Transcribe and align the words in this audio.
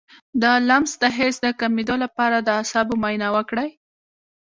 د 0.41 0.43
لمس 0.67 0.91
د 1.01 1.03
حس 1.17 1.35
د 1.45 1.47
کمیدو 1.59 1.95
لپاره 2.03 2.37
د 2.41 2.47
اعصابو 2.59 2.93
معاینه 3.01 3.27
وکړئ 3.35 3.69